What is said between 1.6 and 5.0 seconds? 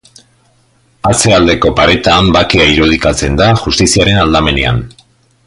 paretan, Bakea irudikatzen da Justiziaren aldamenean.